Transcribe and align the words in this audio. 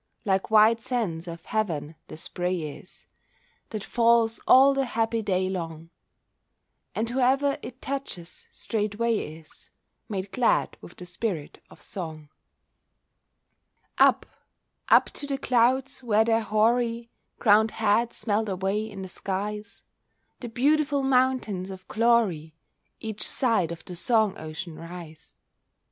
Like 0.25 0.49
white 0.49 0.81
sands 0.81 1.27
of 1.27 1.45
heaven 1.45 1.93
the 2.07 2.17
spray 2.17 2.59
is 2.59 3.05
That 3.69 3.83
falls 3.83 4.39
all 4.47 4.73
the 4.73 4.83
happy 4.85 5.21
day 5.21 5.47
long, 5.47 5.91
And 6.95 7.07
whoever 7.07 7.59
it 7.61 7.83
touches 7.83 8.47
straightway 8.51 9.37
is 9.37 9.69
Made 10.09 10.31
glad 10.31 10.75
with 10.81 10.97
the 10.97 11.05
spirit 11.05 11.61
of 11.69 11.83
song. 11.83 12.29
Up, 13.99 14.25
up 14.89 15.11
to 15.11 15.27
the 15.27 15.37
clouds 15.37 16.01
where 16.01 16.25
their 16.25 16.41
hoary 16.41 17.11
Crowned 17.37 17.69
heads 17.69 18.25
melt 18.25 18.49
away 18.49 18.89
in 18.89 19.03
the 19.03 19.07
skies, 19.07 19.83
The 20.39 20.49
beautiful 20.49 21.03
mountains 21.03 21.69
of 21.69 21.87
glory 21.87 22.55
Each 22.99 23.29
side 23.29 23.71
of 23.71 23.85
the 23.85 23.95
song 23.95 24.35
ocean 24.39 24.77
rise. 24.79 25.35